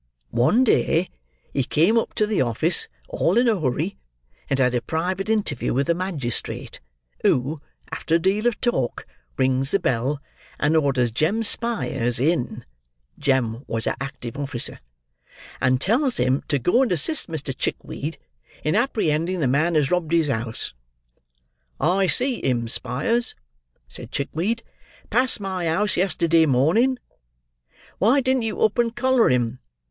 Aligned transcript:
One 0.31 0.63
day 0.63 1.11
he 1.53 1.63
came 1.63 1.95
up 1.95 2.15
to 2.15 2.25
the 2.25 2.41
office, 2.41 2.87
all 3.07 3.37
in 3.37 3.47
a 3.47 3.59
hurry, 3.59 3.97
and 4.49 4.57
had 4.57 4.73
a 4.73 4.81
private 4.81 5.29
interview 5.29 5.75
with 5.75 5.85
the 5.85 5.93
magistrate, 5.93 6.79
who, 7.21 7.59
after 7.91 8.15
a 8.15 8.19
deal 8.19 8.47
of 8.47 8.59
talk, 8.59 9.05
rings 9.37 9.69
the 9.69 9.79
bell, 9.79 10.19
and 10.59 10.75
orders 10.75 11.11
Jem 11.11 11.43
Spyers 11.43 12.17
in 12.19 12.65
(Jem 13.19 13.63
was 13.67 13.85
a 13.85 13.95
active 14.01 14.37
officer), 14.39 14.79
and 15.61 15.79
tells 15.79 16.17
him 16.17 16.41
to 16.47 16.57
go 16.57 16.81
and 16.81 16.91
assist 16.91 17.29
Mr. 17.29 17.55
Chickweed 17.55 18.17
in 18.63 18.73
apprehending 18.75 19.39
the 19.39 19.45
man 19.45 19.75
as 19.75 19.91
robbed 19.91 20.13
his 20.13 20.29
house. 20.29 20.73
'I 21.79 22.07
see 22.07 22.43
him, 22.43 22.67
Spyers,' 22.67 23.35
said 23.87 24.11
Chickweed, 24.11 24.63
'pass 25.11 25.39
my 25.39 25.67
house 25.67 25.95
yesterday 25.95 26.47
morning,' 26.47 26.97
'Why 27.99 28.19
didn't 28.19 28.41
you 28.41 28.63
up, 28.63 28.79
and 28.79 28.95
collar 28.95 29.29
him! 29.29 29.59